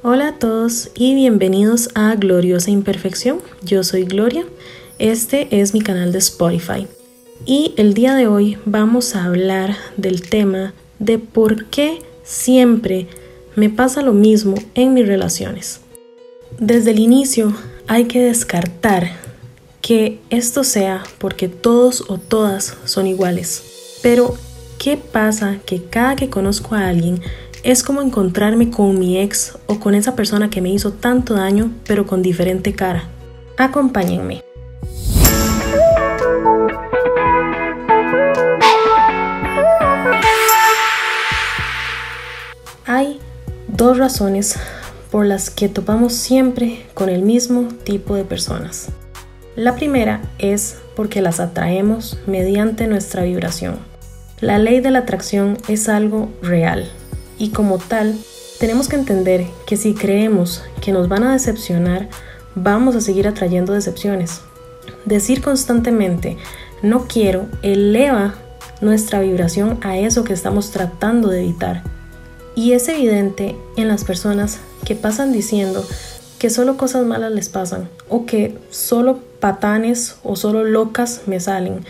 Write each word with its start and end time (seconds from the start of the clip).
Hola 0.00 0.28
a 0.28 0.38
todos 0.38 0.90
y 0.94 1.16
bienvenidos 1.16 1.88
a 1.96 2.14
Gloriosa 2.14 2.70
Imperfección. 2.70 3.40
Yo 3.62 3.82
soy 3.82 4.04
Gloria. 4.04 4.44
Este 5.00 5.60
es 5.60 5.74
mi 5.74 5.80
canal 5.80 6.12
de 6.12 6.18
Spotify. 6.18 6.86
Y 7.44 7.74
el 7.76 7.94
día 7.94 8.14
de 8.14 8.28
hoy 8.28 8.58
vamos 8.64 9.16
a 9.16 9.24
hablar 9.24 9.76
del 9.96 10.22
tema 10.22 10.72
de 11.00 11.18
por 11.18 11.64
qué 11.64 11.98
siempre 12.22 13.08
me 13.56 13.70
pasa 13.70 14.00
lo 14.02 14.12
mismo 14.12 14.54
en 14.76 14.94
mis 14.94 15.04
relaciones. 15.04 15.80
Desde 16.60 16.92
el 16.92 17.00
inicio 17.00 17.52
hay 17.88 18.04
que 18.04 18.22
descartar 18.22 19.10
que 19.80 20.20
esto 20.30 20.62
sea 20.62 21.02
porque 21.18 21.48
todos 21.48 22.04
o 22.08 22.18
todas 22.18 22.76
son 22.84 23.08
iguales. 23.08 23.98
Pero, 24.00 24.36
¿qué 24.78 24.96
pasa 24.96 25.58
que 25.66 25.82
cada 25.82 26.14
que 26.14 26.30
conozco 26.30 26.76
a 26.76 26.86
alguien 26.86 27.20
es 27.62 27.82
como 27.82 28.02
encontrarme 28.02 28.70
con 28.70 28.98
mi 28.98 29.18
ex 29.18 29.58
o 29.66 29.80
con 29.80 29.94
esa 29.94 30.14
persona 30.14 30.50
que 30.50 30.60
me 30.60 30.70
hizo 30.70 30.92
tanto 30.92 31.34
daño 31.34 31.72
pero 31.86 32.06
con 32.06 32.22
diferente 32.22 32.74
cara. 32.74 33.04
Acompáñenme. 33.56 34.42
Hay 42.86 43.20
dos 43.66 43.98
razones 43.98 44.56
por 45.10 45.26
las 45.26 45.50
que 45.50 45.68
topamos 45.68 46.14
siempre 46.14 46.86
con 46.94 47.08
el 47.08 47.22
mismo 47.22 47.68
tipo 47.84 48.14
de 48.14 48.24
personas. 48.24 48.88
La 49.56 49.74
primera 49.74 50.22
es 50.38 50.78
porque 50.94 51.20
las 51.20 51.40
atraemos 51.40 52.18
mediante 52.26 52.86
nuestra 52.86 53.24
vibración. 53.24 53.76
La 54.40 54.58
ley 54.58 54.80
de 54.80 54.90
la 54.90 55.00
atracción 55.00 55.58
es 55.68 55.88
algo 55.88 56.30
real, 56.42 56.88
y 57.38 57.50
como 57.50 57.78
tal, 57.78 58.18
tenemos 58.58 58.88
que 58.88 58.96
entender 58.96 59.46
que 59.66 59.76
si 59.76 59.94
creemos 59.94 60.62
que 60.80 60.92
nos 60.92 61.08
van 61.08 61.22
a 61.22 61.32
decepcionar, 61.32 62.08
vamos 62.54 62.96
a 62.96 63.00
seguir 63.00 63.28
atrayendo 63.28 63.72
decepciones. 63.72 64.40
Decir 65.04 65.42
constantemente, 65.42 66.36
no 66.82 67.06
quiero, 67.06 67.46
eleva 67.62 68.34
nuestra 68.80 69.20
vibración 69.20 69.78
a 69.82 69.96
eso 69.98 70.24
que 70.24 70.32
estamos 70.32 70.70
tratando 70.70 71.28
de 71.28 71.42
evitar. 71.42 71.82
Y 72.54 72.72
es 72.72 72.88
evidente 72.88 73.56
en 73.76 73.86
las 73.86 74.04
personas 74.04 74.58
que 74.84 74.96
pasan 74.96 75.32
diciendo 75.32 75.84
que 76.38 76.50
solo 76.50 76.76
cosas 76.76 77.06
malas 77.06 77.32
les 77.32 77.48
pasan, 77.48 77.88
o 78.08 78.26
que 78.26 78.56
solo 78.70 79.20
patanes 79.40 80.16
o 80.24 80.36
solo 80.36 80.64
locas 80.64 81.22
me 81.26 81.38
salen, 81.38 81.84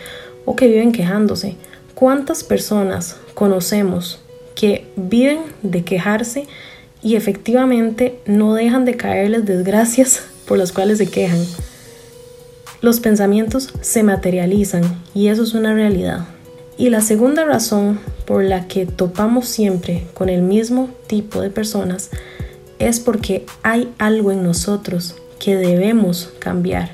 o 0.45 0.55
que 0.55 0.67
viven 0.67 0.91
quejándose. 0.91 1.55
¿Cuántas 1.95 2.43
personas 2.43 3.17
conocemos 3.33 4.19
que 4.59 4.83
viven 4.97 5.39
de 5.63 5.85
quejarse 5.85 6.45
y 7.01 7.15
efectivamente 7.15 8.19
no 8.25 8.53
dejan 8.53 8.83
de 8.83 8.97
caerles 8.97 9.45
desgracias 9.45 10.23
por 10.47 10.57
las 10.57 10.73
cuales 10.73 10.97
se 10.97 11.07
quejan. 11.07 11.39
Los 12.81 12.99
pensamientos 12.99 13.73
se 13.79 14.03
materializan 14.03 14.83
y 15.13 15.27
eso 15.27 15.43
es 15.43 15.53
una 15.53 15.73
realidad. 15.73 16.25
Y 16.77 16.89
la 16.89 16.99
segunda 16.99 17.45
razón 17.45 18.01
por 18.25 18.43
la 18.43 18.67
que 18.67 18.85
topamos 18.85 19.47
siempre 19.47 20.07
con 20.13 20.27
el 20.27 20.41
mismo 20.41 20.89
tipo 21.07 21.39
de 21.39 21.49
personas 21.49 22.09
es 22.79 22.99
porque 22.99 23.45
hay 23.63 23.89
algo 23.97 24.33
en 24.33 24.43
nosotros 24.43 25.15
que 25.39 25.55
debemos 25.55 26.33
cambiar 26.39 26.91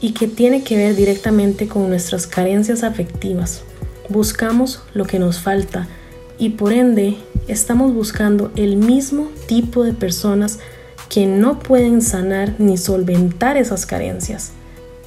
y 0.00 0.12
que 0.12 0.28
tiene 0.28 0.62
que 0.62 0.78
ver 0.78 0.96
directamente 0.96 1.68
con 1.68 1.90
nuestras 1.90 2.26
carencias 2.26 2.82
afectivas. 2.82 3.62
Buscamos 4.08 4.80
lo 4.94 5.04
que 5.04 5.18
nos 5.18 5.40
falta 5.40 5.88
y 6.38 6.50
por 6.50 6.72
ende 6.72 7.16
estamos 7.48 7.94
buscando 7.94 8.50
el 8.56 8.76
mismo 8.76 9.30
tipo 9.46 9.84
de 9.84 9.92
personas 9.92 10.58
que 11.08 11.26
no 11.26 11.58
pueden 11.58 12.02
sanar 12.02 12.54
ni 12.58 12.76
solventar 12.76 13.56
esas 13.56 13.86
carencias. 13.86 14.52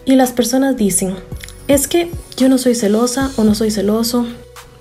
Y 0.05 0.15
las 0.15 0.31
personas 0.31 0.77
dicen, 0.77 1.15
es 1.67 1.87
que 1.87 2.09
yo 2.37 2.49
no 2.49 2.57
soy 2.57 2.73
celosa 2.73 3.31
o 3.35 3.43
no 3.43 3.53
soy 3.53 3.69
celoso, 3.69 4.25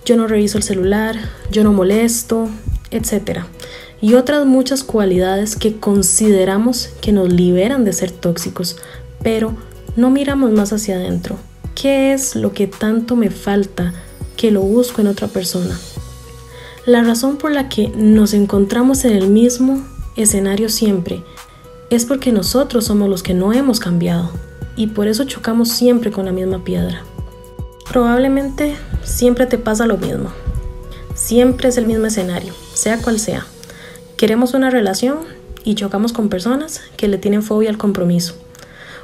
yo 0.05 0.17
no 0.17 0.27
reviso 0.27 0.57
el 0.57 0.65
celular, 0.65 1.17
yo 1.51 1.65
no 1.65 1.73
molesto, 1.73 2.49
etc. 2.91 3.41
Y 4.01 4.15
otras 4.15 4.47
muchas 4.47 4.85
cualidades 4.85 5.57
que 5.57 5.77
consideramos 5.77 6.91
que 7.01 7.13
nos 7.13 7.31
liberan 7.31 7.85
de 7.85 7.93
ser 7.93 8.11
tóxicos, 8.11 8.77
pero 9.23 9.55
no 9.97 10.11
miramos 10.11 10.53
más 10.53 10.73
hacia 10.73 10.97
adentro. 10.97 11.37
¿Qué 11.75 12.13
es 12.13 12.35
lo 12.35 12.53
que 12.53 12.67
tanto 12.67 13.17
me 13.17 13.31
falta 13.31 13.93
que 14.37 14.51
lo 14.51 14.63
busco 14.63 15.01
en 15.01 15.09
otra 15.09 15.29
persona? 15.29 15.79
La 16.89 17.03
razón 17.03 17.37
por 17.37 17.53
la 17.53 17.69
que 17.69 17.89
nos 17.95 18.33
encontramos 18.33 19.05
en 19.05 19.13
el 19.13 19.29
mismo 19.29 19.85
escenario 20.17 20.71
siempre 20.71 21.23
es 21.91 22.07
porque 22.07 22.33
nosotros 22.33 22.87
somos 22.87 23.11
los 23.11 23.23
que 23.23 23.35
no 23.35 23.53
hemos 23.53 23.79
cambiado 23.79 24.31
y 24.75 24.87
por 24.87 25.07
eso 25.07 25.25
chocamos 25.25 25.69
siempre 25.69 26.11
con 26.11 26.25
la 26.25 26.33
misma 26.33 26.65
piedra. 26.65 27.03
Probablemente 27.91 28.75
siempre 29.05 29.45
te 29.45 29.59
pasa 29.59 29.85
lo 29.85 29.99
mismo. 29.99 30.31
Siempre 31.15 31.69
es 31.69 31.77
el 31.77 31.85
mismo 31.85 32.07
escenario, 32.07 32.55
sea 32.73 33.03
cual 33.03 33.21
sea. 33.21 33.45
Queremos 34.17 34.55
una 34.55 34.71
relación 34.71 35.19
y 35.65 35.75
chocamos 35.75 36.15
con 36.15 36.31
personas 36.31 36.81
que 36.97 37.07
le 37.07 37.19
tienen 37.19 37.43
fobia 37.43 37.69
al 37.69 37.77
compromiso. 37.77 38.35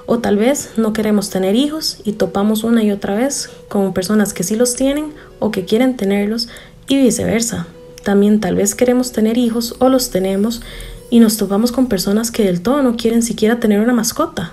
O 0.07 0.21
tal 0.21 0.39
vez 0.39 0.71
no 0.79 0.95
queremos 0.95 1.29
tener 1.29 1.55
hijos 1.55 1.99
y 2.03 2.13
topamos 2.13 2.65
una 2.65 2.83
y 2.83 2.93
otra 2.93 3.15
vez 3.15 3.51
con 3.69 3.93
personas 3.93 4.33
que 4.33 4.43
sí 4.43 4.57
los 4.57 4.75
tienen 4.75 5.13
o 5.39 5.51
que 5.51 5.67
quieren 5.67 5.99
tenerlos 5.99 6.49
y 6.89 6.97
viceversa. 6.97 7.67
También 8.05 8.39
tal 8.39 8.55
vez 8.55 8.75
queremos 8.75 9.13
tener 9.13 9.39
hijos 9.39 9.75
o 9.81 9.89
los 9.89 10.11
tenemos 10.11 10.61
y 11.11 11.21
nos 11.21 11.37
topamos 11.37 11.73
con 11.73 11.89
personas 11.89 12.31
que 12.31 12.45
del 12.45 12.61
todo 12.61 12.83
no 12.83 12.97
quieren 12.97 13.23
siquiera 13.23 13.59
tener 13.59 13.81
una 13.81 13.93
mascota. 13.93 14.53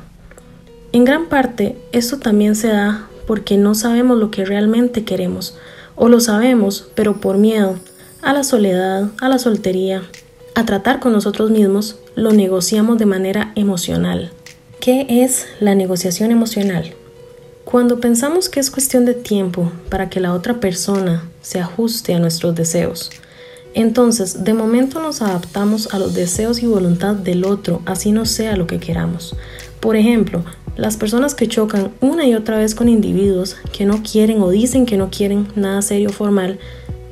En 0.94 1.06
gran 1.06 1.28
parte, 1.28 1.78
esto 1.92 2.18
también 2.18 2.56
se 2.56 2.70
da 2.70 3.08
porque 3.28 3.58
no 3.58 3.76
sabemos 3.76 4.18
lo 4.18 4.32
que 4.32 4.46
realmente 4.46 5.04
queremos, 5.04 5.58
o 5.96 6.10
lo 6.10 6.20
sabemos, 6.20 6.90
pero 6.96 7.22
por 7.22 7.38
miedo 7.38 7.76
a 8.22 8.34
la 8.34 8.44
soledad, 8.44 9.10
a 9.20 9.30
la 9.30 9.40
soltería, 9.40 10.04
a 10.56 10.66
tratar 10.66 11.00
con 11.00 11.12
nosotros 11.12 11.52
mismos, 11.52 11.98
lo 12.16 12.32
negociamos 12.32 12.98
de 12.98 13.06
manera 13.06 13.52
emocional. 13.56 14.32
¿Qué 14.80 15.06
es 15.10 15.46
la 15.60 15.76
negociación 15.76 16.32
emocional? 16.32 16.94
Cuando 17.66 18.00
pensamos 18.00 18.50
que 18.50 18.60
es 18.60 18.72
cuestión 18.72 19.06
de 19.06 19.14
tiempo 19.14 19.72
para 19.90 20.10
que 20.10 20.20
la 20.20 20.34
otra 20.34 20.60
persona 20.60 21.24
se 21.42 21.60
ajuste 21.60 22.14
a 22.14 22.20
nuestros 22.20 22.56
deseos, 22.56 23.12
entonces, 23.74 24.44
de 24.44 24.54
momento 24.54 25.02
nos 25.02 25.22
adaptamos 25.22 25.94
a 25.94 26.00
los 26.00 26.14
deseos 26.14 26.62
y 26.62 26.66
voluntad 26.66 27.16
del 27.16 27.46
otro, 27.46 27.82
así 27.86 28.12
no 28.12 28.26
sea 28.26 28.58
lo 28.58 28.68
que 28.68 28.80
queramos. 28.80 29.36
Por 29.80 29.96
ejemplo, 29.96 30.44
las 30.76 30.98
personas 30.98 31.36
que 31.36 31.48
chocan 31.48 31.92
una 32.02 32.26
y 32.28 32.36
otra 32.36 32.58
vez 32.58 32.76
con 32.76 32.90
individuos 32.90 33.58
que 33.72 33.86
no 33.86 34.04
quieren 34.04 34.42
o 34.42 34.50
dicen 34.50 34.86
que 34.86 34.98
no 34.98 35.10
quieren 35.10 35.48
nada 35.56 35.82
serio 35.82 36.10
o 36.10 36.14
formal, 36.14 36.60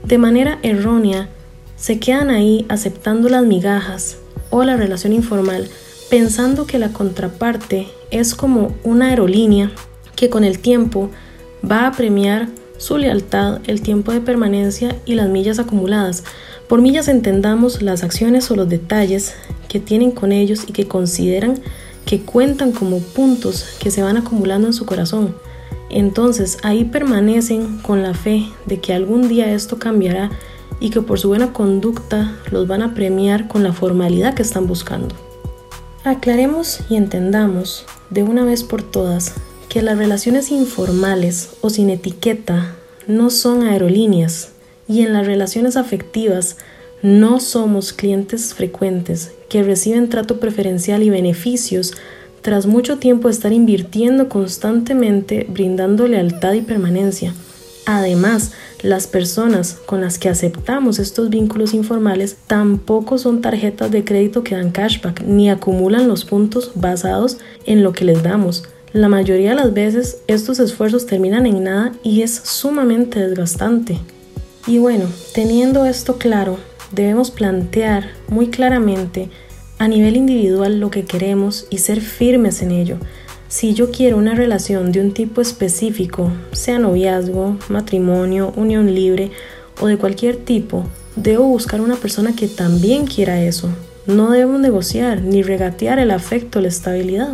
de 0.03 0.17
manera 0.17 0.59
errónea, 0.63 1.29
se 1.77 1.99
quedan 1.99 2.29
ahí 2.29 2.65
aceptando 2.67 3.29
las 3.29 3.45
migajas 3.45 4.17
o 4.49 4.63
la 4.63 4.75
relación 4.75 5.13
informal, 5.13 5.69
pensando 6.09 6.65
que 6.65 6.79
la 6.79 6.89
contraparte 6.89 7.87
es 8.11 8.35
como 8.35 8.75
una 8.83 9.09
aerolínea 9.09 9.71
que 10.15 10.29
con 10.29 10.43
el 10.43 10.59
tiempo 10.59 11.09
va 11.69 11.87
a 11.87 11.91
premiar 11.91 12.49
su 12.79 12.97
lealtad, 12.97 13.59
el 13.67 13.81
tiempo 13.81 14.11
de 14.11 14.21
permanencia 14.21 14.95
y 15.05 15.13
las 15.13 15.29
millas 15.29 15.59
acumuladas. 15.59 16.23
Por 16.67 16.81
millas 16.81 17.07
entendamos 17.07 17.83
las 17.83 18.03
acciones 18.03 18.49
o 18.49 18.55
los 18.55 18.69
detalles 18.69 19.35
que 19.67 19.79
tienen 19.79 20.11
con 20.11 20.31
ellos 20.31 20.63
y 20.65 20.71
que 20.71 20.87
consideran 20.87 21.59
que 22.05 22.21
cuentan 22.21 22.71
como 22.71 22.99
puntos 22.99 23.65
que 23.79 23.91
se 23.91 24.01
van 24.01 24.17
acumulando 24.17 24.67
en 24.67 24.73
su 24.73 24.85
corazón. 24.85 25.35
Entonces 25.89 26.57
ahí 26.63 26.85
permanecen 26.85 27.79
con 27.79 28.01
la 28.01 28.13
fe 28.13 28.47
de 28.65 28.79
que 28.79 28.93
algún 28.93 29.27
día 29.27 29.51
esto 29.53 29.77
cambiará 29.77 30.31
y 30.79 30.89
que 30.89 31.01
por 31.01 31.19
su 31.19 31.27
buena 31.27 31.51
conducta 31.51 32.35
los 32.49 32.67
van 32.67 32.81
a 32.81 32.93
premiar 32.93 33.47
con 33.47 33.61
la 33.61 33.73
formalidad 33.73 34.33
que 34.33 34.41
están 34.41 34.67
buscando. 34.67 35.13
Aclaremos 36.05 36.79
y 36.89 36.95
entendamos 36.95 37.85
de 38.09 38.23
una 38.23 38.45
vez 38.45 38.63
por 38.63 38.81
todas 38.83 39.35
que 39.69 39.83
las 39.83 39.99
relaciones 39.99 40.51
informales 40.51 41.51
o 41.61 41.69
sin 41.69 41.91
etiqueta 41.91 42.75
no 43.07 43.29
son 43.29 43.61
aerolíneas 43.61 44.49
y 44.87 45.03
en 45.03 45.13
las 45.13 45.27
relaciones 45.27 45.77
afectivas 45.77 46.57
no 47.03 47.39
somos 47.39 47.93
clientes 47.93 48.55
frecuentes 48.55 49.31
que 49.47 49.61
reciben 49.61 50.09
trato 50.09 50.39
preferencial 50.39 51.03
y 51.03 51.11
beneficios 51.11 51.93
tras 52.41 52.65
mucho 52.65 52.97
tiempo 52.97 53.27
de 53.27 53.33
estar 53.33 53.53
invirtiendo 53.53 54.27
constantemente 54.27 55.45
brindando 55.47 56.07
lealtad 56.07 56.53
y 56.53 56.61
permanencia. 56.61 57.33
Además, 57.85 58.51
las 58.81 59.07
personas 59.07 59.77
con 59.85 60.01
las 60.01 60.17
que 60.17 60.29
aceptamos 60.29 60.99
estos 60.99 61.29
vínculos 61.29 61.73
informales 61.73 62.37
tampoco 62.47 63.17
son 63.17 63.41
tarjetas 63.41 63.91
de 63.91 64.03
crédito 64.03 64.43
que 64.43 64.55
dan 64.55 64.71
cashback 64.71 65.21
ni 65.21 65.49
acumulan 65.49 66.07
los 66.07 66.25
puntos 66.25 66.71
basados 66.75 67.37
en 67.65 67.83
lo 67.83 67.93
que 67.93 68.05
les 68.05 68.23
damos 68.23 68.63
la 68.93 69.07
mayoría 69.07 69.49
de 69.49 69.55
las 69.55 69.73
veces 69.73 70.21
estos 70.27 70.59
esfuerzos 70.59 71.05
terminan 71.05 71.45
en 71.45 71.63
nada 71.63 71.91
y 72.03 72.23
es 72.23 72.33
sumamente 72.33 73.19
desgastante. 73.19 73.99
Y 74.65 74.79
bueno, 74.79 75.05
teniendo 75.33 75.85
esto 75.85 76.17
claro, 76.17 76.57
debemos 76.91 77.29
plantear 77.29 78.09
muy 78.29 78.49
claramente 78.49 79.29
a 79.77 79.87
nivel 79.87 80.17
individual 80.17 80.79
lo 80.79 80.89
que 80.89 81.05
queremos 81.05 81.67
y 81.69 81.77
ser 81.77 82.01
firmes 82.01 82.61
en 82.61 82.71
ello. 82.71 82.97
Si 83.47 83.73
yo 83.73 83.91
quiero 83.91 84.17
una 84.17 84.35
relación 84.35 84.91
de 84.91 85.01
un 85.01 85.13
tipo 85.13 85.41
específico, 85.41 86.31
sea 86.51 86.79
noviazgo, 86.79 87.57
matrimonio, 87.69 88.53
unión 88.55 88.93
libre 88.93 89.31
o 89.79 89.87
de 89.87 89.97
cualquier 89.97 90.35
tipo, 90.35 90.85
debo 91.15 91.45
buscar 91.45 91.81
una 91.81 91.95
persona 91.95 92.35
que 92.35 92.47
también 92.47 93.05
quiera 93.05 93.41
eso. 93.41 93.69
No 94.05 94.31
debemos 94.31 94.59
negociar 94.59 95.21
ni 95.21 95.43
regatear 95.43 95.99
el 95.99 96.11
afecto 96.11 96.59
o 96.59 96.61
la 96.61 96.67
estabilidad. 96.67 97.33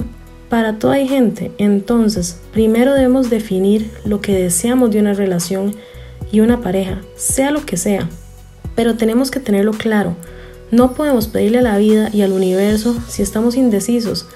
Para 0.50 0.80
toda 0.80 0.95
hay 0.95 1.07
gente, 1.07 1.51
entonces, 1.57 2.38
primero 2.53 2.94
debemos 2.94 3.30
definir 3.30 3.89
lo 4.06 4.21
que 4.21 4.33
deseamos 4.33 4.92
de 4.92 5.00
una 5.00 5.13
relación 5.13 5.75
y 6.31 6.39
una 6.39 6.62
pareja, 6.62 7.01
sea 7.15 7.51
lo 7.51 7.65
que 7.65 7.77
sea. 7.77 8.07
Pero 8.75 8.95
tenemos 8.95 9.31
que 9.31 9.39
tenerlo 9.39 9.71
claro. 9.71 10.15
No 10.71 10.94
podemos 10.94 11.27
pedirle 11.27 11.59
a 11.59 11.63
la 11.63 11.77
vida 11.77 12.09
y 12.12 12.21
al 12.21 12.31
universo 12.31 12.95
si 13.07 13.21
estamos 13.21 13.56
indecisos 13.56 14.27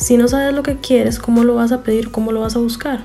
si 0.00 0.16
no 0.16 0.28
sabes 0.28 0.54
lo 0.54 0.62
que 0.62 0.78
quieres, 0.78 1.18
¿cómo 1.18 1.44
lo 1.44 1.56
vas 1.56 1.72
a 1.72 1.82
pedir? 1.82 2.10
¿Cómo 2.10 2.32
lo 2.32 2.40
vas 2.40 2.56
a 2.56 2.58
buscar? 2.58 3.02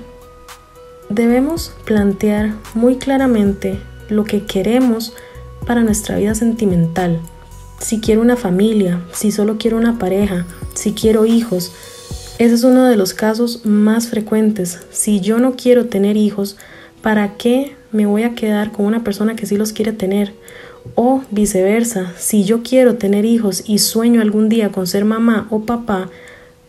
Debemos 1.10 1.74
plantear 1.84 2.54
muy 2.72 2.96
claramente 2.96 3.78
lo 4.08 4.24
que 4.24 4.46
queremos 4.46 5.12
para 5.66 5.82
nuestra 5.82 6.16
vida 6.16 6.34
sentimental. 6.34 7.20
Si 7.78 8.00
quiero 8.00 8.22
una 8.22 8.36
familia, 8.36 9.02
si 9.12 9.30
solo 9.30 9.58
quiero 9.58 9.76
una 9.76 9.98
pareja, 9.98 10.46
si 10.72 10.94
quiero 10.94 11.26
hijos. 11.26 11.72
Ese 12.38 12.54
es 12.54 12.64
uno 12.64 12.84
de 12.84 12.96
los 12.96 13.14
casos 13.14 13.64
más 13.64 14.08
frecuentes. 14.08 14.80
Si 14.90 15.20
yo 15.20 15.38
no 15.38 15.56
quiero 15.56 15.86
tener 15.86 16.16
hijos, 16.16 16.56
¿para 17.00 17.36
qué 17.36 17.74
me 17.92 18.06
voy 18.06 18.24
a 18.24 18.34
quedar 18.34 18.72
con 18.72 18.84
una 18.84 19.02
persona 19.02 19.36
que 19.36 19.46
sí 19.46 19.56
los 19.56 19.72
quiere 19.72 19.92
tener? 19.92 20.34
O 20.94 21.22
viceversa, 21.30 22.12
si 22.18 22.44
yo 22.44 22.62
quiero 22.62 22.96
tener 22.96 23.24
hijos 23.24 23.64
y 23.66 23.78
sueño 23.78 24.20
algún 24.20 24.48
día 24.48 24.70
con 24.70 24.86
ser 24.86 25.04
mamá 25.04 25.46
o 25.50 25.60
papá, 25.60 26.10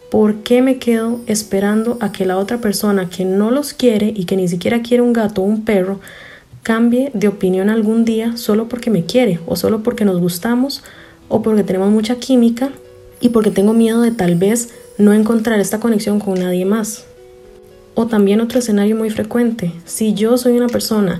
¿Por 0.10 0.36
qué 0.36 0.62
me 0.62 0.78
quedo 0.78 1.20
esperando 1.28 1.98
a 2.00 2.14
que 2.14 2.26
la 2.26 2.38
otra 2.38 2.62
persona 2.62 3.10
que 3.10 3.26
no 3.26 3.52
los 3.52 3.74
quiere 3.74 4.14
y 4.16 4.24
que 4.24 4.38
ni 4.38 4.48
siquiera 4.48 4.82
quiere 4.82 5.04
un 5.04 5.12
gato 5.12 5.42
o 5.42 5.46
un 5.46 5.66
perro 5.66 6.00
cambie 6.64 7.12
de 7.14 7.28
opinión 7.28 7.70
algún 7.70 8.06
día 8.06 8.38
solo 8.38 8.70
porque 8.70 8.90
me 8.90 9.04
quiere 9.04 9.42
o 9.46 9.58
solo 9.58 9.84
porque 9.84 10.06
nos 10.06 10.22
gustamos 10.22 10.82
o 11.28 11.42
porque 11.42 11.64
tenemos 11.64 11.90
mucha 11.90 12.16
química 12.16 12.72
y 13.20 13.30
porque 13.30 13.52
tengo 13.52 13.74
miedo 13.74 14.02
de 14.02 14.12
tal 14.12 14.36
vez 14.36 14.70
no 14.98 15.14
encontrar 15.14 15.60
esta 15.60 15.80
conexión 15.80 16.20
con 16.20 16.40
nadie 16.40 16.66
más? 16.66 17.06
O 17.96 18.08
también 18.08 18.42
otro 18.42 18.60
escenario 18.60 18.96
muy 18.96 19.10
frecuente, 19.10 19.72
si 19.86 20.14
yo 20.14 20.38
soy 20.38 20.58
una 20.58 20.68
persona 20.68 21.20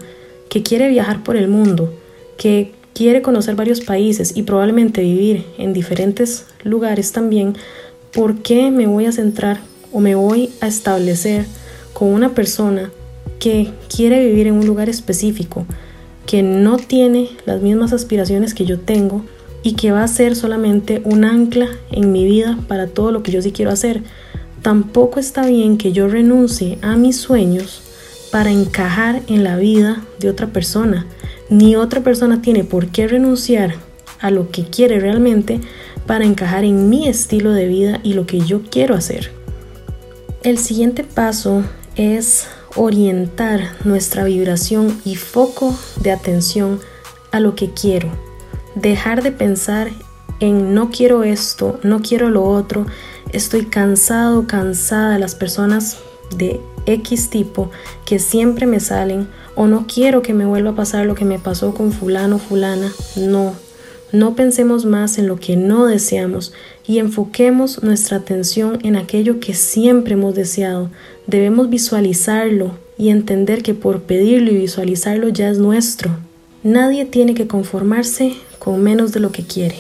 que 0.50 0.64
quiere 0.64 0.90
viajar 0.90 1.24
por 1.24 1.36
el 1.36 1.48
mundo, 1.48 1.94
que 2.38 2.74
quiere 2.94 3.22
conocer 3.22 3.56
varios 3.56 3.82
países 3.82 4.36
y 4.36 4.44
probablemente 4.44 5.02
vivir 5.02 5.46
en 5.58 5.74
diferentes 5.74 6.46
lugares 6.64 7.12
también, 7.12 7.56
¿por 8.14 8.38
qué 8.38 8.72
me 8.72 8.88
voy 8.88 9.06
a 9.06 9.12
centrar 9.12 9.60
o 9.92 10.00
me 10.00 10.16
voy 10.16 10.50
a 10.62 10.68
establecer 10.68 11.46
con 11.94 12.10
una 12.10 12.34
persona 12.34 12.92
que 13.40 13.70
quiere 13.96 14.26
vivir 14.26 14.48
en 14.48 14.56
un 14.56 14.66
lugar 14.66 14.90
específico, 14.90 15.66
que 16.26 16.44
no 16.44 16.78
tiene 16.78 17.30
las 17.46 17.62
mismas 17.62 17.94
aspiraciones 17.94 18.54
que 18.54 18.66
yo 18.66 18.80
tengo 18.80 19.24
y 19.64 19.74
que 19.74 19.92
va 19.92 20.04
a 20.04 20.08
ser 20.08 20.36
solamente 20.36 21.02
un 21.04 21.24
ancla 21.26 21.68
en 21.92 22.12
mi 22.12 22.26
vida 22.26 22.58
para 22.68 22.88
todo 22.88 23.12
lo 23.12 23.24
que 23.24 23.32
yo 23.32 23.42
sí 23.42 23.52
quiero 23.52 23.72
hacer? 23.72 24.04
Tampoco 24.62 25.20
está 25.20 25.46
bien 25.46 25.78
que 25.78 25.92
yo 25.92 26.08
renuncie 26.08 26.78
a 26.82 26.96
mis 26.96 27.18
sueños 27.18 27.82
para 28.32 28.52
encajar 28.52 29.22
en 29.28 29.44
la 29.44 29.58
vida 29.58 30.04
de 30.20 30.30
otra 30.30 30.48
persona. 30.48 31.06
Ni 31.50 31.76
otra 31.76 32.02
persona 32.02 32.42
tiene 32.42 32.64
por 32.64 32.88
qué 32.88 33.08
renunciar 33.08 33.76
a 34.20 34.32
lo 34.32 34.50
que 34.52 34.66
quiere 34.66 35.00
realmente 35.00 35.62
para 36.06 36.26
encajar 36.26 36.64
en 36.64 36.90
mi 36.90 37.08
estilo 37.08 37.52
de 37.52 37.68
vida 37.68 38.00
y 38.04 38.14
lo 38.14 38.26
que 38.26 38.40
yo 38.40 38.62
quiero 38.64 38.96
hacer. 38.96 39.32
El 40.44 40.58
siguiente 40.58 41.04
paso 41.04 41.64
es 41.96 42.48
orientar 42.76 43.72
nuestra 43.84 44.24
vibración 44.24 45.00
y 45.04 45.16
foco 45.16 45.76
de 46.02 46.12
atención 46.12 46.80
a 47.32 47.40
lo 47.40 47.56
que 47.56 47.72
quiero. 47.72 48.27
Dejar 48.82 49.24
de 49.24 49.32
pensar 49.32 49.90
en 50.40 50.76
no 50.76 50.92
quiero 50.92 51.24
esto, 51.24 51.80
no 51.82 52.04
quiero 52.04 52.30
lo 52.30 52.44
otro, 52.44 52.86
estoy 53.32 53.66
cansado, 53.66 54.46
cansada 54.46 55.18
las 55.18 55.34
personas 55.34 55.98
de 56.38 56.62
X 56.86 57.32
tipo 57.32 57.72
que 58.06 58.20
siempre 58.20 58.68
me 58.68 58.80
salen 58.80 59.28
o 59.56 59.66
no 59.66 59.88
quiero 59.88 60.22
que 60.22 60.36
me 60.36 60.46
vuelva 60.46 60.72
a 60.72 60.76
pasar 60.76 61.08
lo 61.08 61.16
que 61.16 61.26
me 61.26 61.40
pasó 61.40 61.74
con 61.74 61.92
fulano, 61.92 62.38
fulana. 62.38 62.92
No, 63.16 63.56
no 64.12 64.36
pensemos 64.36 64.86
más 64.86 65.18
en 65.18 65.28
lo 65.28 65.38
que 65.38 65.58
no 65.58 65.88
deseamos 65.88 66.54
y 66.86 67.00
enfoquemos 67.00 67.82
nuestra 67.82 68.18
atención 68.18 68.78
en 68.84 68.96
aquello 68.96 69.40
que 69.40 69.56
siempre 69.56 70.14
hemos 70.14 70.36
deseado. 70.36 70.92
Debemos 71.26 71.72
visualizarlo 71.72 72.78
y 72.96 73.10
entender 73.10 73.64
que 73.64 73.74
por 73.74 74.04
pedirlo 74.04 74.52
y 74.52 74.58
visualizarlo 74.58 75.30
ya 75.30 75.50
es 75.50 75.58
nuestro. 75.58 76.12
Nadie 76.64 77.06
tiene 77.06 77.36
que 77.36 77.48
conformarse 77.48 78.36
con 78.58 78.82
menos 78.82 79.12
de 79.12 79.20
lo 79.20 79.32
que 79.32 79.44
quiere. 79.44 79.76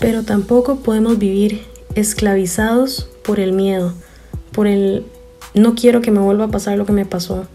Pero 0.00 0.24
tampoco 0.24 0.76
podemos 0.76 1.18
vivir 1.18 1.62
esclavizados 1.94 3.08
por 3.22 3.38
el 3.38 3.52
miedo, 3.52 3.94
por 4.50 4.66
el 4.66 5.04
no 5.54 5.74
quiero 5.74 6.00
que 6.00 6.10
me 6.10 6.20
vuelva 6.20 6.46
a 6.46 6.50
pasar 6.50 6.76
lo 6.76 6.86
que 6.86 6.92
me 6.92 7.06
pasó, 7.06 7.46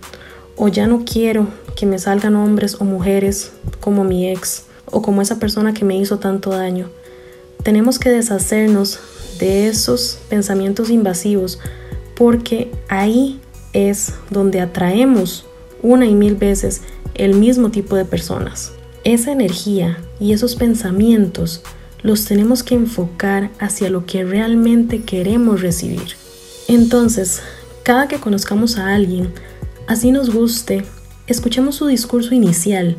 o 0.56 0.70
ya 0.70 0.88
no 0.88 1.04
quiero 1.04 1.48
que 1.76 1.86
me 1.86 2.00
salgan 2.00 2.36
hombres 2.36 2.78
o 2.80 2.86
mujeres 2.86 3.52
como 3.82 4.04
mi 4.04 4.30
ex 4.30 4.64
o 4.86 5.02
como 5.02 5.22
esa 5.22 5.40
persona 5.40 5.74
que 5.74 5.86
me 5.86 5.98
hizo 5.98 6.20
tanto 6.20 6.52
daño. 6.52 6.90
Tenemos 7.64 8.00
que 8.00 8.10
deshacernos 8.10 9.00
de 9.40 9.68
esos 9.68 10.20
pensamientos 10.30 10.90
invasivos 10.90 11.60
porque 12.16 12.72
ahí 12.88 13.40
es 13.74 14.14
donde 14.30 14.62
atraemos 14.62 15.46
una 15.84 16.06
y 16.06 16.16
mil 16.16 16.36
veces 16.36 16.82
el 17.16 17.36
mismo 17.36 17.72
tipo 17.72 17.96
de 17.96 18.06
personas. 18.06 18.74
Esa 19.04 19.32
energía 19.32 19.98
y 20.20 20.34
esos 20.34 20.56
pensamientos 20.56 21.62
los 22.04 22.26
tenemos 22.26 22.64
que 22.64 22.76
enfocar 22.76 23.52
hacia 23.60 23.90
lo 23.90 24.06
que 24.06 24.24
realmente 24.24 25.02
queremos 25.04 25.62
recibir. 25.62 26.16
Entonces, 26.68 27.42
cada 27.84 28.08
que 28.08 28.20
conozcamos 28.20 28.78
a 28.78 28.94
alguien, 28.94 29.34
así 29.88 30.12
nos 30.12 30.30
guste, 30.30 30.84
escuchemos 31.28 31.76
su 31.76 31.88
discurso 31.88 32.36
inicial 32.36 32.98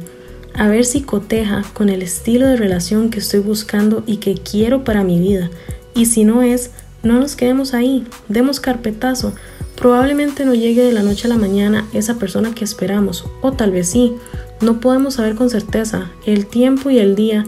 a 0.55 0.67
ver 0.67 0.85
si 0.85 1.03
coteja 1.03 1.63
con 1.73 1.89
el 1.89 2.03
estilo 2.03 2.47
de 2.47 2.57
relación 2.57 3.11
que 3.11 3.21
estoy 3.21 3.41
buscando 3.41 4.03
y 4.07 4.17
que 4.17 4.35
quiero 4.35 4.83
para 4.83 5.05
mi 5.05 5.21
vida. 5.21 5.51
Y 5.95 6.07
si 6.07 6.25
no 6.25 6.43
es, 6.43 6.71
no 7.03 7.21
nos 7.21 7.37
quedemos 7.37 7.75
ahí, 7.75 8.05
demos 8.29 8.59
carpetazo. 8.59 9.35
Probablemente 9.79 10.45
no 10.45 10.55
llegue 10.55 10.83
de 10.83 10.93
la 10.93 11.05
noche 11.05 11.27
a 11.27 11.31
la 11.31 11.39
mañana 11.39 11.87
esa 11.93 12.19
persona 12.19 12.53
que 12.53 12.65
esperamos, 12.65 13.25
o 13.43 13.53
tal 13.53 13.71
vez 13.71 13.89
sí, 13.89 14.17
no 14.61 14.81
podemos 14.81 15.15
saber 15.15 15.37
con 15.37 15.51
certeza. 15.51 16.11
El 16.27 16.47
tiempo 16.47 16.91
y 16.91 16.99
el 16.99 17.15
día 17.15 17.47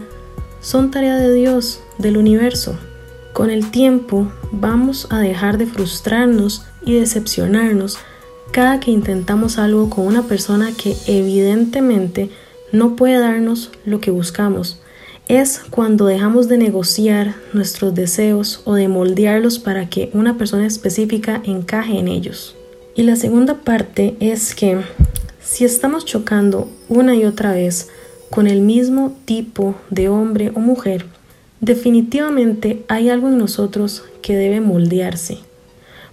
son 0.61 0.91
tarea 0.91 1.17
de 1.17 1.33
Dios, 1.33 1.81
del 1.97 2.15
universo. 2.15 2.77
Con 3.33 3.49
el 3.49 3.69
tiempo 3.69 4.31
vamos 4.51 5.07
a 5.09 5.19
dejar 5.19 5.57
de 5.57 5.65
frustrarnos 5.65 6.63
y 6.85 6.93
decepcionarnos 6.93 7.97
cada 8.51 8.79
que 8.79 8.91
intentamos 8.91 9.57
algo 9.57 9.89
con 9.89 10.07
una 10.07 10.23
persona 10.23 10.71
que 10.71 10.95
evidentemente 11.07 12.29
no 12.71 12.95
puede 12.95 13.19
darnos 13.19 13.71
lo 13.85 13.99
que 13.99 14.11
buscamos. 14.11 14.80
Es 15.31 15.61
cuando 15.69 16.07
dejamos 16.07 16.49
de 16.49 16.57
negociar 16.57 17.35
nuestros 17.53 17.95
deseos 17.95 18.63
o 18.65 18.73
de 18.73 18.89
moldearlos 18.89 19.59
para 19.59 19.87
que 19.87 20.09
una 20.11 20.37
persona 20.37 20.65
específica 20.67 21.41
encaje 21.45 21.97
en 21.97 22.09
ellos. 22.09 22.57
Y 22.97 23.03
la 23.03 23.15
segunda 23.15 23.59
parte 23.59 24.17
es 24.19 24.53
que 24.53 24.81
si 25.41 25.63
estamos 25.63 26.03
chocando 26.03 26.69
una 26.89 27.15
y 27.15 27.23
otra 27.23 27.53
vez 27.53 27.87
con 28.29 28.45
el 28.45 28.59
mismo 28.59 29.15
tipo 29.23 29.75
de 29.89 30.09
hombre 30.09 30.51
o 30.53 30.59
mujer, 30.59 31.05
definitivamente 31.61 32.83
hay 32.89 33.07
algo 33.07 33.29
en 33.29 33.37
nosotros 33.37 34.03
que 34.21 34.35
debe 34.35 34.59
moldearse. 34.59 35.37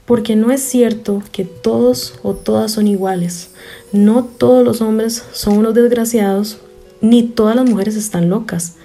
Porque 0.07 0.37
no 0.37 0.53
es 0.53 0.63
cierto 0.63 1.25
que 1.33 1.45
todos 1.45 2.21
o 2.23 2.35
todas 2.35 2.71
son 2.71 2.87
iguales. 2.87 3.51
No 3.91 4.23
todos 4.23 4.65
los 4.65 4.81
hombres 4.81 5.25
son 5.33 5.59
unos 5.59 5.75
desgraciados, 5.75 6.59
ni 7.01 7.25
todas 7.25 7.57
las 7.57 7.69
mujeres 7.69 7.97
están 7.97 8.31
locas. 8.31 8.78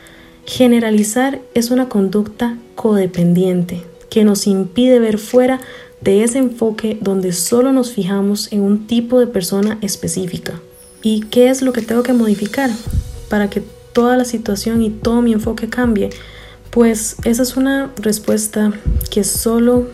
Generalizar 0.45 1.39
es 1.53 1.71
una 1.71 1.87
conducta 1.87 2.57
codependiente 2.75 3.83
que 4.09 4.23
nos 4.23 4.45
impide 4.45 4.99
ver 4.99 5.17
fuera 5.17 5.59
de 6.01 6.23
ese 6.23 6.37
enfoque 6.37 6.97
donde 6.99 7.31
solo 7.31 7.71
nos 7.71 7.93
fijamos 7.93 8.51
en 8.51 8.61
un 8.61 8.85
tipo 8.85 9.19
de 9.19 9.27
persona 9.27 9.77
específica. 9.81 10.59
¿Y 11.01 11.21
qué 11.21 11.49
es 11.49 11.61
lo 11.61 11.71
que 11.71 11.81
tengo 11.81 12.03
que 12.03 12.13
modificar 12.13 12.69
para 13.29 13.49
que 13.49 13.63
toda 13.93 14.17
la 14.17 14.25
situación 14.25 14.81
y 14.81 14.89
todo 14.89 15.21
mi 15.21 15.31
enfoque 15.31 15.69
cambie? 15.69 16.09
Pues 16.71 17.15
esa 17.23 17.43
es 17.43 17.55
una 17.55 17.91
respuesta 17.97 18.73
que 19.09 19.23
solo 19.23 19.87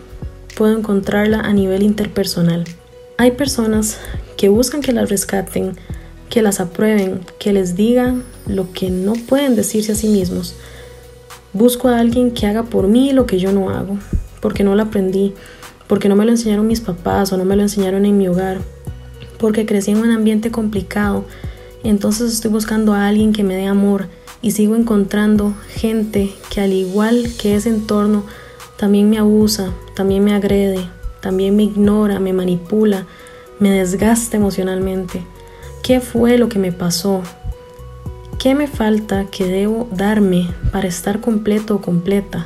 puedo 0.56 0.78
encontrarla 0.78 1.42
a 1.42 1.54
nivel 1.54 1.84
interpersonal. 1.84 2.66
Hay 3.18 3.32
personas 3.32 4.00
que 4.36 4.50
buscan 4.50 4.82
que 4.82 4.94
las 4.94 5.10
rescaten, 5.10 5.78
que 6.30 6.42
las 6.42 6.60
aprueben, 6.60 7.22
que 7.40 7.54
les 7.54 7.76
digan 7.76 8.24
lo 8.48 8.72
que 8.72 8.90
no 8.90 9.14
pueden 9.14 9.56
decirse 9.56 9.94
a 9.94 9.96
sí 9.96 10.08
mismos. 10.08 10.56
Busco 11.54 11.88
a 11.88 12.00
alguien 12.00 12.32
que 12.32 12.46
haga 12.46 12.64
por 12.64 12.88
mí 12.88 13.12
lo 13.12 13.26
que 13.26 13.40
yo 13.40 13.52
no 13.52 13.70
hago, 13.72 13.98
porque 14.40 14.64
no 14.64 14.76
lo 14.76 14.84
aprendí, 14.84 15.34
porque 15.88 16.08
no 16.08 16.16
me 16.16 16.26
lo 16.26 16.32
enseñaron 16.32 16.68
mis 16.68 16.82
papás 16.82 17.34
o 17.34 17.38
no 17.38 17.46
me 17.46 17.56
lo 17.56 17.64
enseñaron 17.64 18.06
en 18.06 18.18
mi 18.18 18.28
hogar, 18.28 18.60
porque 19.40 19.66
crecí 19.66 19.92
en 19.92 19.98
un 19.98 20.12
ambiente 20.12 20.52
complicado. 20.52 21.26
Entonces 21.84 22.32
estoy 22.32 22.52
buscando 22.52 22.94
a 22.94 23.08
alguien 23.08 23.34
que 23.34 23.44
me 23.44 23.56
dé 23.56 23.66
amor 23.66 24.08
y 24.42 24.52
sigo 24.52 24.76
encontrando 24.76 25.56
gente 25.74 26.32
que 26.50 26.62
al 26.62 26.74
igual 26.74 27.30
que 27.40 27.56
ese 27.56 27.70
entorno 27.70 28.24
también 28.78 29.10
me 29.10 29.18
abusa, 29.18 29.72
también 29.96 30.24
me 30.24 30.34
agrede, 30.34 30.88
también 31.22 31.56
me 31.56 31.64
ignora, 31.64 32.20
me 32.20 32.34
manipula, 32.34 33.08
me 33.60 33.72
desgasta 33.72 34.38
emocionalmente. 34.38 35.24
¿Qué 35.90 36.02
fue 36.02 36.38
lo 36.38 36.50
que 36.50 36.60
me 36.60 36.72
pasó? 36.72 37.24
¿Qué 38.38 38.54
me 38.54 38.68
falta 38.68 39.26
que 39.26 39.46
debo 39.46 39.90
darme 39.92 40.48
para 40.72 40.88
estar 40.88 41.20
completo 41.20 41.74
o 41.74 41.82
completa? 41.82 42.46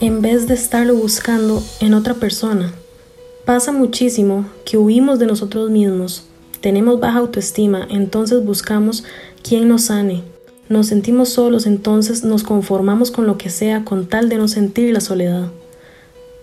En 0.00 0.22
vez 0.22 0.48
de 0.48 0.54
estarlo 0.54 0.96
buscando 0.96 1.62
en 1.78 1.94
otra 1.94 2.14
persona. 2.14 2.74
Pasa 3.44 3.70
muchísimo 3.70 4.44
que 4.64 4.76
huimos 4.76 5.20
de 5.20 5.26
nosotros 5.26 5.70
mismos, 5.70 6.24
tenemos 6.60 6.98
baja 6.98 7.20
autoestima, 7.20 7.86
entonces 7.88 8.44
buscamos 8.44 9.04
quien 9.44 9.68
nos 9.68 9.82
sane. 9.82 10.24
Nos 10.68 10.88
sentimos 10.88 11.28
solos, 11.28 11.66
entonces 11.66 12.24
nos 12.24 12.42
conformamos 12.42 13.12
con 13.12 13.24
lo 13.24 13.38
que 13.38 13.50
sea 13.50 13.84
con 13.84 14.08
tal 14.08 14.28
de 14.28 14.36
no 14.36 14.48
sentir 14.48 14.92
la 14.92 15.00
soledad. 15.00 15.52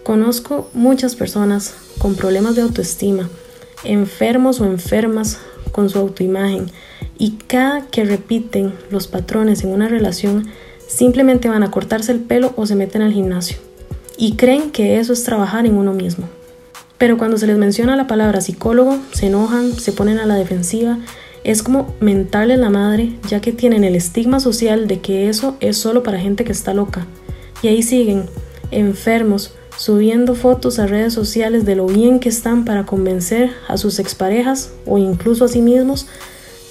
Conozco 0.06 0.70
muchas 0.74 1.14
personas 1.18 1.74
con 1.98 2.16
problemas 2.16 2.56
de 2.56 2.62
autoestima, 2.62 3.30
enfermos 3.84 4.62
o 4.62 4.66
enfermas 4.66 5.40
con 5.72 5.90
su 5.90 6.00
autoimagen, 6.00 6.68
y 7.18 7.32
cada 7.48 7.88
que 7.88 8.06
repiten 8.06 8.74
los 8.90 9.08
patrones 9.08 9.64
en 9.64 9.72
una 9.72 9.88
relación, 9.88 10.48
simplemente 10.88 11.50
van 11.50 11.64
a 11.64 11.72
cortarse 11.72 12.12
el 12.12 12.20
pelo 12.20 12.54
o 12.56 12.66
se 12.66 12.76
meten 12.76 13.02
al 13.02 13.14
gimnasio, 13.14 13.58
y 14.18 14.36
creen 14.36 14.72
que 14.72 15.00
eso 15.00 15.14
es 15.14 15.24
trabajar 15.24 15.66
en 15.66 15.78
uno 15.78 15.94
mismo. 15.94 16.28
Pero 16.98 17.18
cuando 17.18 17.38
se 17.38 17.48
les 17.48 17.58
menciona 17.58 17.96
la 17.96 18.08
palabra 18.08 18.42
psicólogo, 18.42 18.98
se 19.12 19.28
enojan, 19.28 19.74
se 19.74 19.92
ponen 19.92 20.18
a 20.18 20.26
la 20.26 20.36
defensiva. 20.36 20.98
Es 21.44 21.62
como 21.62 21.94
mentarle 22.00 22.58
la 22.58 22.72
madre, 22.72 23.14
ya 23.30 23.40
que 23.40 23.52
tienen 23.52 23.84
el 23.84 23.96
estigma 23.96 24.40
social 24.40 24.88
de 24.88 25.00
que 25.00 25.30
eso 25.30 25.56
es 25.60 25.78
solo 25.78 26.02
para 26.02 26.20
gente 26.20 26.44
que 26.44 26.52
está 26.52 26.74
loca. 26.74 27.06
Y 27.62 27.68
ahí 27.68 27.84
siguen, 27.84 28.26
enfermos, 28.72 29.54
subiendo 29.78 30.36
fotos 30.36 30.80
a 30.80 30.88
redes 30.88 31.14
sociales 31.14 31.66
de 31.66 31.76
lo 31.76 31.86
bien 31.86 32.20
que 32.20 32.30
están 32.30 32.66
para 32.66 32.86
convencer 32.86 33.52
a 33.68 33.78
sus 33.78 34.00
exparejas 34.00 34.72
o 34.86 34.98
incluso 34.98 35.46
a 35.46 35.48
sí 35.48 35.62
mismos 35.62 36.08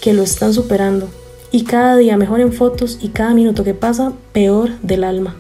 que 0.01 0.13
lo 0.13 0.23
están 0.23 0.53
superando. 0.53 1.09
Y 1.53 1.65
cada 1.65 1.97
día 1.97 2.17
mejor 2.17 2.41
en 2.41 2.53
fotos 2.53 2.99
y 3.01 3.09
cada 3.09 3.33
minuto 3.33 3.65
que 3.65 3.75
pasa 3.75 4.13
peor 4.33 4.71
del 4.83 5.05
alma. 5.05 5.37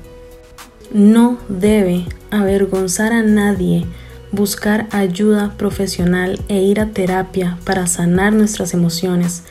No 0.92 1.38
debe 1.48 2.06
avergonzar 2.30 3.12
a 3.12 3.22
nadie 3.22 3.86
buscar 4.30 4.86
ayuda 4.90 5.54
profesional 5.56 6.40
e 6.48 6.62
ir 6.62 6.80
a 6.80 6.90
terapia 6.90 7.58
para 7.64 7.86
sanar 7.86 8.32
nuestras 8.32 8.74
emociones. 8.74 9.42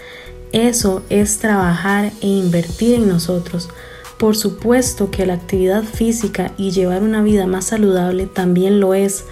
Eso 0.53 1.03
es 1.09 1.39
trabajar 1.39 2.11
e 2.21 2.27
invertir 2.27 2.95
en 2.95 3.09
nosotros. 3.09 3.69
Por 4.17 4.37
supuesto 4.37 5.11
que 5.11 5.25
la 5.25 5.33
actividad 5.33 5.83
física 5.83 6.53
y 6.57 6.71
llevar 6.71 7.03
una 7.03 7.21
vida 7.21 7.47
más 7.47 7.65
saludable 7.65 8.27
también 8.27 8.79
lo 8.79 8.93
es, 8.93 9.25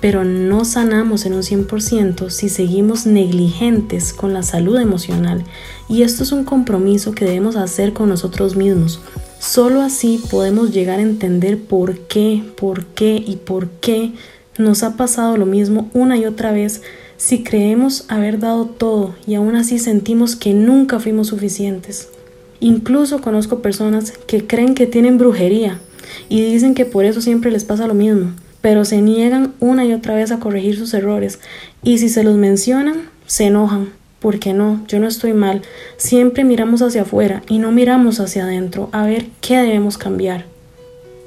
pero 0.00 0.24
no 0.24 0.64
sanamos 0.64 1.26
en 1.26 1.34
un 1.34 1.42
100% 1.42 2.30
si 2.30 2.48
seguimos 2.48 3.04
negligentes 3.04 4.14
con 4.14 4.32
la 4.32 4.42
salud 4.42 4.78
emocional. 4.80 5.44
Y 5.88 6.02
esto 6.02 6.22
es 6.22 6.32
un 6.32 6.44
compromiso 6.44 7.12
que 7.12 7.26
debemos 7.26 7.56
hacer 7.56 7.92
con 7.92 8.08
nosotros 8.08 8.56
mismos. 8.56 9.00
Solo 9.38 9.82
así 9.82 10.22
podemos 10.30 10.70
llegar 10.72 11.00
a 11.00 11.02
entender 11.02 11.62
por 11.62 11.98
qué, 11.98 12.42
por 12.56 12.86
qué 12.86 13.22
y 13.26 13.36
por 13.36 13.68
qué 13.68 14.12
nos 14.56 14.82
ha 14.82 14.96
pasado 14.96 15.36
lo 15.36 15.46
mismo 15.46 15.90
una 15.92 16.16
y 16.16 16.26
otra 16.26 16.52
vez 16.52 16.82
si 17.16 17.42
creemos 17.42 18.04
haber 18.08 18.38
dado 18.38 18.66
todo 18.66 19.14
y 19.26 19.34
aún 19.34 19.54
así 19.56 19.78
sentimos 19.78 20.36
que 20.36 20.54
nunca 20.54 20.98
fuimos 20.98 21.28
suficientes. 21.28 22.08
Incluso 22.60 23.22
conozco 23.22 23.62
personas 23.62 24.12
que 24.26 24.46
creen 24.46 24.74
que 24.74 24.86
tienen 24.86 25.16
brujería 25.16 25.80
y 26.28 26.42
dicen 26.42 26.74
que 26.74 26.84
por 26.84 27.04
eso 27.04 27.20
siempre 27.20 27.50
les 27.50 27.64
pasa 27.64 27.86
lo 27.86 27.94
mismo, 27.94 28.32
pero 28.60 28.84
se 28.84 29.00
niegan 29.00 29.54
una 29.60 29.86
y 29.86 29.94
otra 29.94 30.14
vez 30.14 30.30
a 30.30 30.38
corregir 30.38 30.76
sus 30.76 30.92
errores 30.92 31.40
y 31.82 31.98
si 31.98 32.10
se 32.10 32.22
los 32.22 32.36
mencionan, 32.36 33.08
se 33.26 33.44
enojan. 33.44 33.88
Porque 34.20 34.52
no, 34.52 34.84
yo 34.86 35.00
no 35.00 35.08
estoy 35.08 35.32
mal. 35.32 35.62
Siempre 35.96 36.44
miramos 36.44 36.82
hacia 36.82 37.02
afuera 37.02 37.42
y 37.48 37.56
no 37.56 37.72
miramos 37.72 38.20
hacia 38.20 38.44
adentro 38.44 38.90
a 38.92 39.06
ver 39.06 39.28
qué 39.40 39.56
debemos 39.56 39.96
cambiar. 39.96 40.44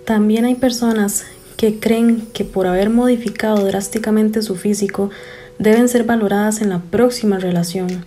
También 0.05 0.45
hay 0.45 0.53
personas 0.53 1.25
que 1.57 1.79
creen 1.79 2.27
que 2.33 2.43
por 2.43 2.67
haber 2.67 2.91
modificado 2.91 3.65
drásticamente 3.65 4.43
su 4.43 4.55
físico 4.55 5.09
deben 5.57 5.89
ser 5.89 6.03
valoradas 6.03 6.61
en 6.61 6.69
la 6.69 6.79
próxima 6.79 7.39
relación. 7.39 8.05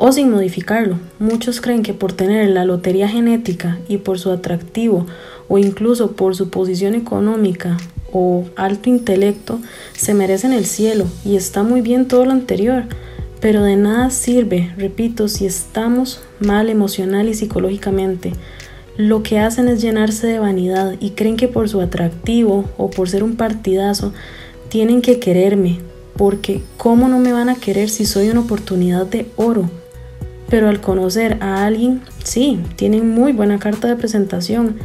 O 0.00 0.12
sin 0.12 0.30
modificarlo, 0.30 0.96
muchos 1.18 1.60
creen 1.60 1.82
que 1.82 1.92
por 1.92 2.12
tener 2.12 2.48
la 2.50 2.64
lotería 2.64 3.08
genética 3.08 3.80
y 3.88 3.96
por 3.96 4.20
su 4.20 4.30
atractivo 4.30 5.06
o 5.48 5.58
incluso 5.58 6.12
por 6.12 6.36
su 6.36 6.50
posición 6.50 6.94
económica 6.94 7.76
o 8.12 8.44
alto 8.54 8.88
intelecto, 8.88 9.58
se 9.94 10.14
merecen 10.14 10.52
el 10.52 10.66
cielo 10.66 11.06
y 11.24 11.34
está 11.34 11.64
muy 11.64 11.80
bien 11.80 12.06
todo 12.06 12.24
lo 12.24 12.30
anterior, 12.30 12.84
pero 13.40 13.64
de 13.64 13.74
nada 13.74 14.10
sirve, 14.10 14.72
repito, 14.76 15.26
si 15.26 15.46
estamos 15.46 16.20
mal 16.38 16.70
emocional 16.70 17.28
y 17.28 17.34
psicológicamente, 17.34 18.34
lo 18.96 19.24
que 19.24 19.40
hacen 19.40 19.66
es 19.66 19.82
llenarse 19.82 20.28
de 20.28 20.38
vanidad 20.38 20.94
y 21.00 21.10
creen 21.10 21.36
que 21.36 21.48
por 21.48 21.68
su 21.68 21.80
atractivo 21.80 22.64
o 22.76 22.88
por 22.88 23.08
ser 23.08 23.24
un 23.24 23.34
partidazo 23.34 24.12
tienen 24.68 25.02
que 25.02 25.18
quererme, 25.18 25.80
porque 26.16 26.62
¿cómo 26.76 27.08
no 27.08 27.18
me 27.18 27.32
van 27.32 27.48
a 27.48 27.56
querer 27.56 27.90
si 27.90 28.06
soy 28.06 28.30
una 28.30 28.40
oportunidad 28.40 29.06
de 29.06 29.26
oro? 29.36 29.68
Pero 30.48 30.68
al 30.68 30.80
conocer 30.80 31.38
a 31.40 31.66
alguien, 31.66 32.00
sí, 32.24 32.60
tienen 32.76 33.10
muy 33.10 33.32
buena 33.32 33.58
carta 33.58 33.88
de 33.88 33.96
presentación, 33.96 34.76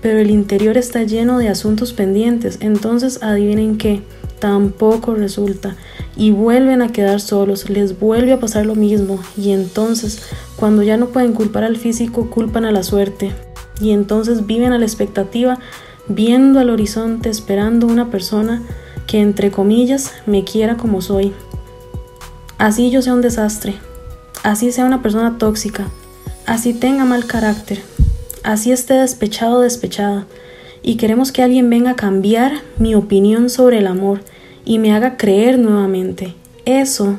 pero 0.00 0.18
el 0.18 0.30
interior 0.30 0.76
está 0.76 1.02
lleno 1.02 1.38
de 1.38 1.48
asuntos 1.48 1.92
pendientes, 1.92 2.58
entonces 2.60 3.22
adivinen 3.22 3.78
qué, 3.78 4.02
tampoco 4.38 5.14
resulta. 5.14 5.76
Y 6.16 6.30
vuelven 6.30 6.82
a 6.82 6.92
quedar 6.92 7.20
solos, 7.20 7.68
les 7.68 7.98
vuelve 7.98 8.32
a 8.32 8.40
pasar 8.40 8.66
lo 8.66 8.74
mismo. 8.74 9.20
Y 9.36 9.50
entonces 9.50 10.22
cuando 10.56 10.82
ya 10.82 10.96
no 10.96 11.08
pueden 11.08 11.32
culpar 11.32 11.64
al 11.64 11.76
físico, 11.76 12.30
culpan 12.30 12.64
a 12.64 12.72
la 12.72 12.82
suerte, 12.82 13.32
y 13.80 13.90
entonces 13.90 14.46
viven 14.46 14.72
a 14.72 14.78
la 14.78 14.84
expectativa, 14.84 15.58
viendo 16.08 16.58
al 16.58 16.70
horizonte, 16.70 17.28
esperando 17.28 17.86
una 17.86 18.10
persona 18.10 18.62
que 19.06 19.20
entre 19.20 19.50
comillas 19.50 20.12
me 20.26 20.44
quiera 20.44 20.76
como 20.76 21.00
soy. 21.00 21.32
Así 22.58 22.90
yo 22.90 23.02
sea 23.02 23.14
un 23.14 23.20
desastre, 23.20 23.74
así 24.42 24.72
sea 24.72 24.84
una 24.84 25.02
persona 25.02 25.38
tóxica, 25.38 25.88
así 26.46 26.72
tenga 26.72 27.04
mal 27.04 27.26
carácter, 27.26 27.82
así 28.42 28.72
esté 28.72 28.94
despechado 28.94 29.58
o 29.58 29.62
despechada, 29.62 30.26
y 30.82 30.96
queremos 30.96 31.32
que 31.32 31.42
alguien 31.42 31.68
venga 31.70 31.92
a 31.92 31.96
cambiar 31.96 32.62
mi 32.78 32.94
opinión 32.94 33.50
sobre 33.50 33.78
el 33.78 33.86
amor 33.86 34.20
y 34.64 34.78
me 34.78 34.92
haga 34.92 35.16
creer 35.16 35.58
nuevamente. 35.58 36.34
Eso 36.64 37.18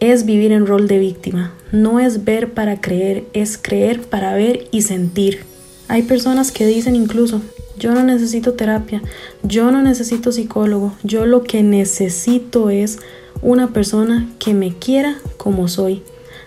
es 0.00 0.24
vivir 0.24 0.52
en 0.52 0.66
rol 0.66 0.88
de 0.88 0.98
víctima, 0.98 1.54
no 1.72 2.00
es 2.00 2.24
ver 2.24 2.52
para 2.52 2.80
creer, 2.80 3.24
es 3.32 3.58
creer 3.58 4.00
para 4.02 4.34
ver 4.34 4.66
y 4.70 4.82
sentir. 4.82 5.44
Hay 5.88 6.02
personas 6.02 6.50
que 6.50 6.66
dicen 6.66 6.96
incluso, 6.96 7.42
yo 7.78 7.92
no 7.92 8.02
necesito 8.02 8.54
terapia, 8.54 9.02
yo 9.42 9.70
no 9.70 9.82
necesito 9.82 10.32
psicólogo, 10.32 10.94
yo 11.02 11.26
lo 11.26 11.42
que 11.42 11.62
necesito 11.62 12.70
es 12.70 12.98
una 13.42 13.72
persona 13.72 14.28
que 14.38 14.54
me 14.54 14.74
quiera 14.74 15.18
como 15.36 15.68
soy. 15.68 16.02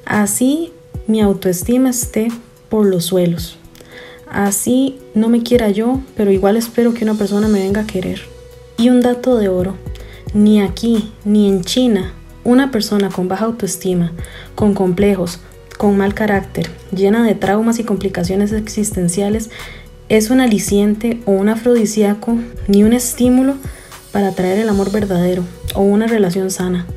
Así 0.07 0.71
mi 1.05 1.19
autoestima 1.19 1.89
esté 1.89 2.29
por 2.69 2.85
los 2.85 3.03
suelos. 3.03 3.57
Así 4.31 4.97
no 5.13 5.27
me 5.27 5.43
quiera 5.43 5.69
yo, 5.69 5.99
pero 6.15 6.31
igual 6.31 6.55
espero 6.55 6.93
que 6.93 7.03
una 7.03 7.15
persona 7.15 7.49
me 7.49 7.59
venga 7.59 7.81
a 7.81 7.87
querer. 7.87 8.21
Y 8.77 8.89
un 8.89 9.01
dato 9.01 9.35
de 9.35 9.49
oro, 9.49 9.75
ni 10.33 10.61
aquí 10.61 11.11
ni 11.25 11.49
en 11.49 11.61
China, 11.65 12.13
una 12.45 12.71
persona 12.71 13.09
con 13.09 13.27
baja 13.27 13.45
autoestima, 13.45 14.13
con 14.55 14.73
complejos, 14.73 15.39
con 15.77 15.97
mal 15.97 16.13
carácter, 16.13 16.69
llena 16.95 17.25
de 17.25 17.35
traumas 17.35 17.77
y 17.77 17.83
complicaciones 17.83 18.53
existenciales, 18.53 19.49
es 20.07 20.29
un 20.29 20.39
aliciente 20.39 21.21
o 21.25 21.31
un 21.31 21.49
afrodisíaco 21.49 22.37
ni 22.69 22.85
un 22.85 22.93
estímulo 22.93 23.55
para 24.13 24.29
atraer 24.29 24.59
el 24.59 24.69
amor 24.69 24.89
verdadero 24.89 25.43
o 25.75 25.81
una 25.81 26.07
relación 26.07 26.49
sana. 26.49 26.87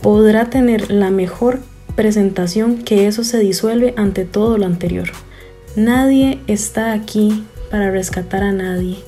Podrá 0.00 0.48
tener 0.48 0.90
la 0.90 1.10
mejor 1.10 1.60
presentación 1.96 2.78
que 2.78 3.06
eso 3.06 3.24
se 3.24 3.38
disuelve 3.38 3.94
ante 3.96 4.24
todo 4.24 4.58
lo 4.58 4.66
anterior. 4.66 5.10
Nadie 5.76 6.40
está 6.46 6.92
aquí 6.92 7.44
para 7.70 7.90
rescatar 7.90 8.42
a 8.42 8.52
nadie. 8.52 8.98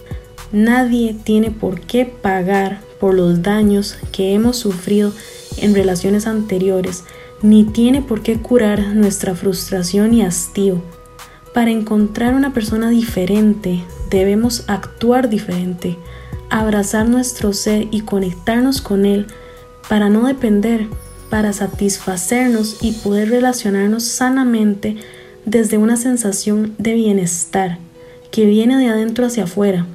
Nadie 0.53 1.15
tiene 1.15 1.51
por 1.51 1.81
qué 1.81 2.07
pagar 2.07 2.81
por 3.01 3.15
los 3.15 3.43
daños 3.43 3.97
que 4.13 4.33
hemos 4.33 4.57
sufrido 4.57 5.13
en 5.59 5.75
relaciones 5.75 6.27
anteriores 6.27 7.05
ni 7.43 7.65
tiene 7.65 8.03
por 8.03 8.23
qué 8.23 8.41
curar 8.41 8.95
nuestra 8.95 9.35
frustración 9.35 10.15
y 10.15 10.23
hastío. 10.23 10.81
Para 11.53 11.71
encontrar 11.71 12.35
una 12.35 12.53
persona 12.53 12.91
diferente, 12.91 13.83
debemos 14.11 14.65
actuar 14.69 15.29
diferente, 15.29 15.97
abrazar 16.51 17.09
nuestro 17.09 17.53
ser 17.53 17.89
y 17.91 18.03
conectarnos 18.03 18.81
con 18.81 19.07
él 19.07 19.27
para 19.89 20.09
no 20.09 20.27
depender, 20.27 20.89
para 21.31 21.53
satisfacernos 21.53 22.79
y 22.81 22.93
poder 22.93 23.31
relacionarnos 23.31 24.05
sanamente 24.05 24.97
desde 25.45 25.79
una 25.79 25.97
sensación 25.97 26.75
de 26.79 26.95
bienestar 26.95 27.79
que 28.31 28.45
viene 28.47 28.77
de 28.77 28.89
adentro 28.89 29.27
hacia 29.27 29.45
afuera. 29.45 29.87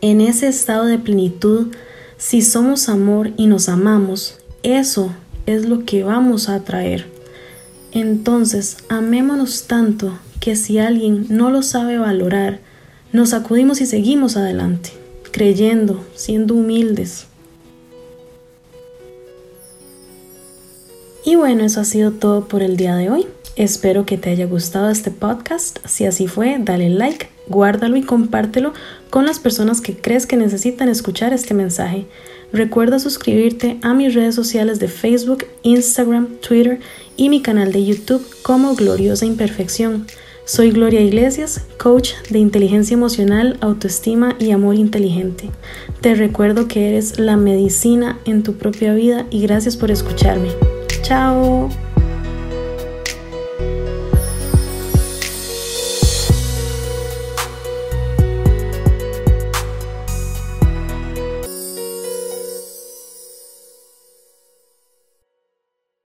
En 0.00 0.20
ese 0.20 0.48
estado 0.48 0.86
de 0.86 0.98
plenitud, 0.98 1.68
si 2.16 2.42
somos 2.42 2.88
amor 2.88 3.32
y 3.36 3.46
nos 3.46 3.68
amamos, 3.68 4.38
eso 4.62 5.12
es 5.46 5.66
lo 5.66 5.84
que 5.84 6.02
vamos 6.02 6.48
a 6.48 6.56
atraer. 6.56 7.06
Entonces, 7.92 8.78
amémonos 8.88 9.64
tanto 9.66 10.18
que 10.40 10.56
si 10.56 10.78
alguien 10.78 11.26
no 11.28 11.50
lo 11.50 11.62
sabe 11.62 11.98
valorar, 11.98 12.60
nos 13.12 13.34
acudimos 13.34 13.80
y 13.80 13.86
seguimos 13.86 14.36
adelante, 14.36 14.90
creyendo, 15.30 16.04
siendo 16.14 16.54
humildes. 16.54 17.26
Y 21.24 21.36
bueno, 21.36 21.64
eso 21.64 21.80
ha 21.80 21.84
sido 21.84 22.10
todo 22.10 22.48
por 22.48 22.62
el 22.62 22.76
día 22.76 22.96
de 22.96 23.10
hoy. 23.10 23.26
Espero 23.54 24.06
que 24.06 24.18
te 24.18 24.30
haya 24.30 24.46
gustado 24.46 24.90
este 24.90 25.10
podcast. 25.10 25.78
Si 25.86 26.04
así 26.04 26.26
fue, 26.26 26.56
dale 26.58 26.88
like, 26.88 27.28
guárdalo 27.46 27.96
y 27.96 28.02
compártelo 28.02 28.72
con 29.10 29.26
las 29.26 29.38
personas 29.38 29.80
que 29.80 29.96
crees 29.96 30.26
que 30.26 30.36
necesitan 30.36 30.88
escuchar 30.88 31.32
este 31.32 31.54
mensaje. 31.54 32.06
Recuerda 32.52 32.98
suscribirte 32.98 33.78
a 33.82 33.94
mis 33.94 34.14
redes 34.14 34.34
sociales 34.34 34.80
de 34.80 34.88
Facebook, 34.88 35.44
Instagram, 35.62 36.28
Twitter 36.46 36.80
y 37.16 37.28
mi 37.28 37.40
canal 37.40 37.72
de 37.72 37.84
YouTube 37.84 38.26
como 38.42 38.74
Gloriosa 38.74 39.24
Imperfección. 39.24 40.06
Soy 40.44 40.72
Gloria 40.72 41.00
Iglesias, 41.00 41.62
coach 41.78 42.14
de 42.30 42.40
inteligencia 42.40 42.94
emocional, 42.94 43.58
autoestima 43.60 44.34
y 44.40 44.50
amor 44.50 44.74
inteligente. 44.74 45.50
Te 46.00 46.16
recuerdo 46.16 46.66
que 46.66 46.88
eres 46.88 47.20
la 47.20 47.36
medicina 47.36 48.18
en 48.24 48.42
tu 48.42 48.54
propia 48.54 48.92
vida 48.92 49.26
y 49.30 49.42
gracias 49.42 49.76
por 49.76 49.92
escucharme. 49.92 50.48
Chao. 51.02 51.91